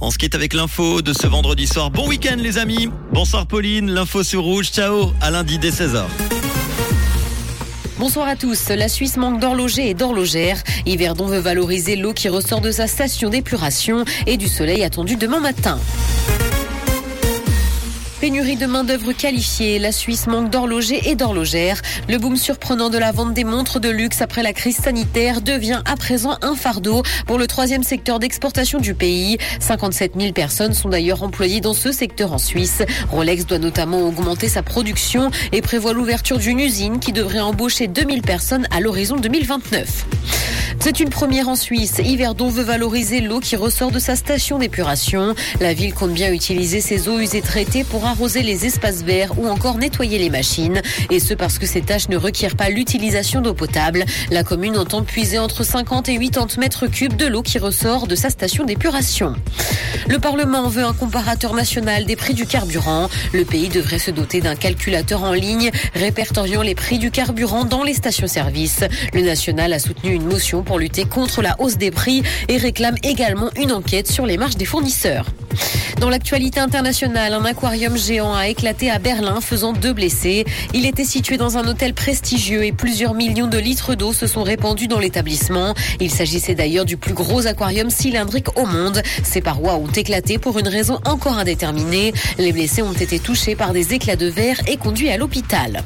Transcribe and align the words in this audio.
On 0.00 0.12
se 0.12 0.18
quitte 0.18 0.36
avec 0.36 0.54
l'info 0.54 1.02
de 1.02 1.12
ce 1.12 1.26
vendredi 1.26 1.66
soir. 1.66 1.90
Bon 1.90 2.06
week-end 2.06 2.36
les 2.38 2.58
amis. 2.58 2.88
Bonsoir 3.12 3.44
Pauline, 3.44 3.90
l'info 3.90 4.22
sur 4.22 4.44
rouge. 4.44 4.70
Ciao, 4.70 5.10
à 5.20 5.32
lundi 5.32 5.58
dès 5.58 5.70
16h. 5.70 6.04
Bonsoir 7.98 8.28
à 8.28 8.36
tous. 8.36 8.68
La 8.68 8.88
Suisse 8.88 9.16
manque 9.16 9.40
d'horlogers 9.40 9.90
et 9.90 9.94
d'horlogères. 9.94 10.62
Yverdon 10.86 11.26
veut 11.26 11.40
valoriser 11.40 11.96
l'eau 11.96 12.12
qui 12.12 12.28
ressort 12.28 12.60
de 12.60 12.70
sa 12.70 12.86
station 12.86 13.30
d'épuration 13.30 14.04
et 14.28 14.36
du 14.36 14.46
soleil 14.46 14.84
attendu 14.84 15.16
demain 15.16 15.40
matin. 15.40 15.80
Pénurie 18.20 18.56
de 18.56 18.66
main-d'œuvre 18.66 19.12
qualifiée, 19.12 19.78
la 19.78 19.92
Suisse 19.92 20.26
manque 20.26 20.50
d'horlogers 20.50 21.08
et 21.08 21.14
d'horlogères. 21.14 21.80
Le 22.06 22.18
boom 22.18 22.36
surprenant 22.36 22.90
de 22.90 22.98
la 22.98 23.12
vente 23.12 23.32
des 23.32 23.44
montres 23.44 23.80
de 23.80 23.88
luxe 23.88 24.20
après 24.20 24.42
la 24.42 24.52
crise 24.52 24.76
sanitaire 24.76 25.40
devient 25.40 25.80
à 25.86 25.96
présent 25.96 26.36
un 26.42 26.54
fardeau 26.54 27.02
pour 27.26 27.38
le 27.38 27.46
troisième 27.46 27.82
secteur 27.82 28.18
d'exportation 28.18 28.78
du 28.78 28.92
pays. 28.92 29.38
57 29.60 30.12
000 30.20 30.32
personnes 30.32 30.74
sont 30.74 30.90
d'ailleurs 30.90 31.22
employées 31.22 31.62
dans 31.62 31.72
ce 31.72 31.92
secteur 31.92 32.34
en 32.34 32.38
Suisse. 32.38 32.82
Rolex 33.10 33.46
doit 33.46 33.58
notamment 33.58 34.06
augmenter 34.06 34.48
sa 34.48 34.62
production 34.62 35.30
et 35.52 35.62
prévoit 35.62 35.94
l'ouverture 35.94 36.36
d'une 36.36 36.60
usine 36.60 37.00
qui 37.00 37.12
devrait 37.12 37.40
embaucher 37.40 37.86
2000 37.86 38.20
personnes 38.20 38.66
à 38.70 38.80
l'horizon 38.80 39.16
2029. 39.16 40.04
C'est 40.82 40.98
une 40.98 41.10
première 41.10 41.50
en 41.50 41.56
Suisse. 41.56 42.00
Yverdon 42.02 42.48
veut 42.48 42.62
valoriser 42.62 43.20
l'eau 43.20 43.38
qui 43.38 43.54
ressort 43.54 43.90
de 43.90 43.98
sa 43.98 44.16
station 44.16 44.58
d'épuration. 44.58 45.34
La 45.60 45.74
ville 45.74 45.92
compte 45.92 46.14
bien 46.14 46.32
utiliser 46.32 46.80
ses 46.80 47.06
eaux 47.06 47.18
usées 47.18 47.42
traitées 47.42 47.84
pour 47.84 48.06
arroser 48.06 48.42
les 48.42 48.64
espaces 48.64 49.02
verts 49.02 49.38
ou 49.38 49.46
encore 49.46 49.76
nettoyer 49.76 50.18
les 50.18 50.30
machines. 50.30 50.80
Et 51.10 51.20
ce 51.20 51.34
parce 51.34 51.58
que 51.58 51.66
ces 51.66 51.82
tâches 51.82 52.08
ne 52.08 52.16
requièrent 52.16 52.56
pas 52.56 52.70
l'utilisation 52.70 53.42
d'eau 53.42 53.52
potable. 53.52 54.06
La 54.30 54.42
commune 54.42 54.78
entend 54.78 55.02
puiser 55.02 55.38
entre 55.38 55.64
50 55.64 56.08
et 56.08 56.18
80 56.18 56.58
mètres 56.58 56.86
cubes 56.86 57.16
de 57.16 57.26
l'eau 57.26 57.42
qui 57.42 57.58
ressort 57.58 58.06
de 58.06 58.14
sa 58.14 58.30
station 58.30 58.64
d'épuration. 58.64 59.34
Le 60.08 60.18
Parlement 60.18 60.68
veut 60.68 60.84
un 60.84 60.92
comparateur 60.92 61.54
national 61.54 62.04
des 62.04 62.16
prix 62.16 62.34
du 62.34 62.46
carburant. 62.46 63.08
Le 63.32 63.44
pays 63.44 63.68
devrait 63.68 63.98
se 63.98 64.10
doter 64.10 64.40
d'un 64.40 64.54
calculateur 64.54 65.22
en 65.22 65.32
ligne 65.32 65.70
répertoriant 65.94 66.62
les 66.62 66.74
prix 66.74 66.98
du 66.98 67.10
carburant 67.10 67.64
dans 67.64 67.82
les 67.82 67.94
stations-service. 67.94 68.84
Le 69.14 69.22
national 69.22 69.72
a 69.72 69.78
soutenu 69.78 70.12
une 70.12 70.24
motion 70.24 70.62
pour 70.62 70.78
lutter 70.78 71.04
contre 71.04 71.42
la 71.42 71.56
hausse 71.60 71.76
des 71.76 71.90
prix 71.90 72.22
et 72.48 72.56
réclame 72.56 72.96
également 73.02 73.50
une 73.56 73.72
enquête 73.72 74.10
sur 74.10 74.26
les 74.26 74.36
marges 74.36 74.56
des 74.56 74.64
fournisseurs. 74.64 75.26
Dans 76.00 76.08
l'actualité 76.08 76.60
internationale, 76.60 77.34
un 77.34 77.44
aquarium 77.44 77.94
géant 77.94 78.34
a 78.34 78.48
éclaté 78.48 78.90
à 78.90 78.98
Berlin, 78.98 79.42
faisant 79.42 79.74
deux 79.74 79.92
blessés. 79.92 80.46
Il 80.72 80.86
était 80.86 81.04
situé 81.04 81.36
dans 81.36 81.58
un 81.58 81.68
hôtel 81.68 81.92
prestigieux 81.92 82.64
et 82.64 82.72
plusieurs 82.72 83.12
millions 83.12 83.48
de 83.48 83.58
litres 83.58 83.94
d'eau 83.94 84.14
se 84.14 84.26
sont 84.26 84.42
répandus 84.42 84.88
dans 84.88 84.98
l'établissement. 84.98 85.74
Il 86.00 86.10
s'agissait 86.10 86.54
d'ailleurs 86.54 86.86
du 86.86 86.96
plus 86.96 87.12
gros 87.12 87.46
aquarium 87.46 87.90
cylindrique 87.90 88.58
au 88.58 88.64
monde. 88.64 89.02
Ses 89.22 89.42
parois 89.42 89.74
ont 89.74 89.88
éclaté 89.88 90.38
pour 90.38 90.58
une 90.58 90.68
raison 90.68 91.00
encore 91.04 91.36
indéterminée. 91.36 92.14
Les 92.38 92.52
blessés 92.52 92.80
ont 92.80 92.94
été 92.94 93.18
touchés 93.18 93.54
par 93.54 93.74
des 93.74 93.92
éclats 93.92 94.16
de 94.16 94.26
verre 94.26 94.62
et 94.66 94.78
conduits 94.78 95.10
à 95.10 95.18
l'hôpital. 95.18 95.84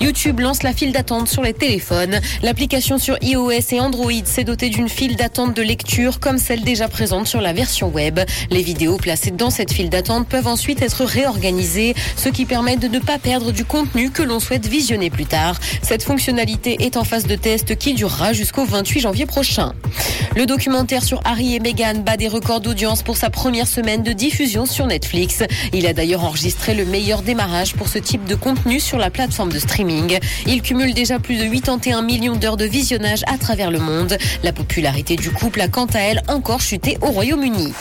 YouTube 0.00 0.40
lance 0.40 0.62
la 0.62 0.72
file 0.72 0.92
d'attente 0.92 1.28
sur 1.28 1.42
les 1.42 1.52
téléphones. 1.52 2.20
L'application 2.42 2.96
sur 2.96 3.18
iOS 3.22 3.50
et 3.72 3.80
Android 3.80 4.10
s'est 4.24 4.44
dotée 4.44 4.70
d'une 4.70 4.88
file 4.88 5.16
d'attente 5.16 5.54
de 5.54 5.62
lecture 5.62 6.20
comme 6.20 6.38
celle 6.38 6.62
déjà 6.62 6.88
présente 6.88 7.26
sur 7.26 7.42
la 7.42 7.52
version 7.52 7.88
web. 7.88 8.18
Les 8.50 8.62
vidéos 8.62 8.96
placées 8.96 9.30
dans 9.30 9.41
cette 9.50 9.72
file 9.72 9.90
d'attente 9.90 10.28
peuvent 10.28 10.46
ensuite 10.46 10.82
être 10.82 11.04
réorganisées, 11.04 11.94
ce 12.16 12.28
qui 12.28 12.44
permet 12.44 12.76
de 12.76 12.88
ne 12.88 12.98
pas 12.98 13.18
perdre 13.18 13.52
du 13.52 13.64
contenu 13.64 14.10
que 14.10 14.22
l'on 14.22 14.40
souhaite 14.40 14.66
visionner 14.66 15.10
plus 15.10 15.26
tard. 15.26 15.58
Cette 15.82 16.02
fonctionnalité 16.02 16.84
est 16.84 16.96
en 16.96 17.04
phase 17.04 17.26
de 17.26 17.36
test 17.36 17.76
qui 17.76 17.94
durera 17.94 18.32
jusqu'au 18.32 18.64
28 18.64 19.00
janvier 19.00 19.26
prochain. 19.26 19.72
Le 20.36 20.46
documentaire 20.46 21.02
sur 21.04 21.20
Harry 21.24 21.54
et 21.54 21.60
Meghan 21.60 22.02
bat 22.04 22.16
des 22.16 22.28
records 22.28 22.60
d'audience 22.60 23.02
pour 23.02 23.16
sa 23.16 23.30
première 23.30 23.66
semaine 23.66 24.02
de 24.02 24.12
diffusion 24.12 24.66
sur 24.66 24.86
Netflix. 24.86 25.42
Il 25.72 25.86
a 25.86 25.92
d'ailleurs 25.92 26.24
enregistré 26.24 26.74
le 26.74 26.84
meilleur 26.84 27.22
démarrage 27.22 27.74
pour 27.74 27.88
ce 27.88 27.98
type 27.98 28.24
de 28.24 28.34
contenu 28.34 28.80
sur 28.80 28.98
la 28.98 29.10
plateforme 29.10 29.52
de 29.52 29.58
streaming. 29.58 30.18
Il 30.46 30.62
cumule 30.62 30.94
déjà 30.94 31.18
plus 31.18 31.36
de 31.36 31.44
81 31.44 32.02
millions 32.02 32.36
d'heures 32.36 32.56
de 32.56 32.64
visionnage 32.64 33.22
à 33.26 33.38
travers 33.38 33.70
le 33.70 33.78
monde. 33.78 34.16
La 34.42 34.52
popularité 34.52 35.16
du 35.16 35.30
couple 35.30 35.60
a 35.60 35.68
quant 35.68 35.86
à 35.86 35.98
elle 35.98 36.22
encore 36.28 36.60
chuté 36.60 36.98
au 37.02 37.10
Royaume-Uni. 37.10 37.72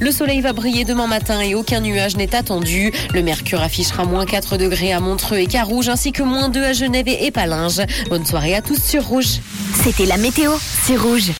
Le 0.00 0.10
soleil 0.10 0.40
va 0.40 0.52
briller 0.52 0.84
demain 0.84 1.06
matin 1.06 1.40
et 1.40 1.54
aucun 1.54 1.80
nuage 1.80 2.16
n'est 2.16 2.34
attendu. 2.34 2.92
Le 3.14 3.22
mercure 3.22 3.62
affichera 3.62 4.04
moins 4.04 4.26
4 4.26 4.56
degrés 4.56 4.92
à 4.92 5.00
Montreux 5.00 5.38
et 5.38 5.46
Carouge 5.46 5.88
ainsi 5.88 6.12
que 6.12 6.22
moins 6.22 6.48
2 6.48 6.62
à 6.62 6.72
Genève 6.72 7.08
et 7.08 7.30
Palinges. 7.30 7.82
Bonne 8.08 8.26
soirée 8.26 8.54
à 8.54 8.62
tous 8.62 8.82
sur 8.82 9.04
Rouge. 9.04 9.40
C'était 9.82 10.06
la 10.06 10.16
météo, 10.16 10.52
c'est 10.84 10.96
Rouge. 10.96 11.30